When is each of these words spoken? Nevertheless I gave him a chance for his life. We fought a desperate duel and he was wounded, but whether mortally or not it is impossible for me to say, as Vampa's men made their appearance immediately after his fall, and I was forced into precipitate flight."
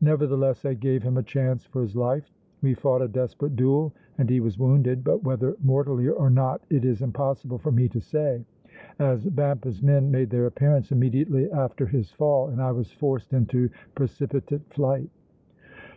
Nevertheless 0.00 0.64
I 0.64 0.74
gave 0.74 1.04
him 1.04 1.16
a 1.16 1.22
chance 1.22 1.64
for 1.64 1.82
his 1.82 1.94
life. 1.94 2.34
We 2.60 2.74
fought 2.74 3.02
a 3.02 3.06
desperate 3.06 3.54
duel 3.54 3.92
and 4.18 4.28
he 4.28 4.40
was 4.40 4.58
wounded, 4.58 5.04
but 5.04 5.22
whether 5.22 5.56
mortally 5.62 6.08
or 6.08 6.28
not 6.28 6.60
it 6.70 6.84
is 6.84 7.02
impossible 7.02 7.56
for 7.58 7.70
me 7.70 7.88
to 7.90 8.00
say, 8.00 8.44
as 8.98 9.26
Vampa's 9.26 9.80
men 9.80 10.10
made 10.10 10.30
their 10.30 10.46
appearance 10.46 10.90
immediately 10.90 11.48
after 11.52 11.86
his 11.86 12.10
fall, 12.10 12.48
and 12.48 12.60
I 12.60 12.72
was 12.72 12.90
forced 12.90 13.32
into 13.32 13.70
precipitate 13.94 14.68
flight." 14.74 15.08